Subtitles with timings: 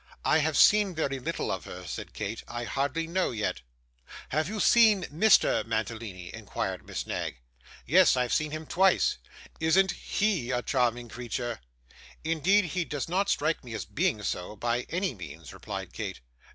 [0.25, 2.41] 'I have seen very little of her,' said Kate.
[2.47, 3.61] 'I hardly know yet.'
[4.29, 5.63] 'Have you seen Mr.
[5.63, 7.35] Mantalini?' inquired Miss Knag.
[7.85, 9.19] 'Yes; I have seen him twice.'
[9.59, 11.59] 'Isn't HE a charming creature?'
[12.23, 16.19] 'Indeed he does not strike me as being so, by any means,' replied Kate.